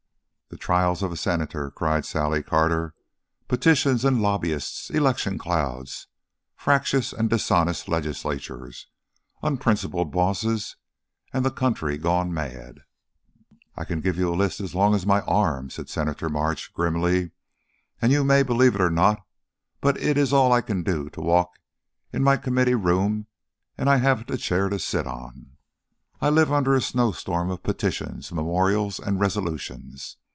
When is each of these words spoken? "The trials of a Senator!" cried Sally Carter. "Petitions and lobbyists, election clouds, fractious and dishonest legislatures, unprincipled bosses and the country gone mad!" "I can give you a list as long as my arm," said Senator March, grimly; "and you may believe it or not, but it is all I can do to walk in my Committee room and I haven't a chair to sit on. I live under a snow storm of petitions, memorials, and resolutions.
"The 0.53 0.57
trials 0.57 1.01
of 1.01 1.13
a 1.13 1.17
Senator!" 1.17 1.71
cried 1.71 2.03
Sally 2.03 2.43
Carter. 2.43 2.93
"Petitions 3.47 4.03
and 4.03 4.21
lobbyists, 4.21 4.89
election 4.89 5.37
clouds, 5.37 6.07
fractious 6.57 7.13
and 7.13 7.29
dishonest 7.29 7.87
legislatures, 7.87 8.87
unprincipled 9.41 10.11
bosses 10.11 10.75
and 11.31 11.45
the 11.45 11.51
country 11.51 11.97
gone 11.97 12.33
mad!" 12.33 12.81
"I 13.77 13.85
can 13.85 14.01
give 14.01 14.17
you 14.17 14.29
a 14.29 14.35
list 14.35 14.59
as 14.59 14.75
long 14.75 14.93
as 14.93 15.05
my 15.05 15.21
arm," 15.21 15.69
said 15.69 15.87
Senator 15.87 16.27
March, 16.27 16.73
grimly; 16.73 17.31
"and 18.01 18.11
you 18.11 18.25
may 18.25 18.43
believe 18.43 18.75
it 18.75 18.81
or 18.81 18.91
not, 18.91 19.23
but 19.79 19.97
it 20.01 20.17
is 20.17 20.33
all 20.33 20.51
I 20.51 20.59
can 20.59 20.83
do 20.83 21.09
to 21.11 21.21
walk 21.21 21.59
in 22.11 22.23
my 22.25 22.35
Committee 22.35 22.75
room 22.75 23.27
and 23.77 23.89
I 23.89 23.95
haven't 23.97 24.29
a 24.29 24.35
chair 24.37 24.67
to 24.67 24.79
sit 24.79 25.07
on. 25.07 25.51
I 26.19 26.29
live 26.29 26.51
under 26.51 26.75
a 26.75 26.81
snow 26.81 27.13
storm 27.13 27.49
of 27.49 27.63
petitions, 27.63 28.33
memorials, 28.33 28.99
and 28.99 29.17
resolutions. 29.17 30.17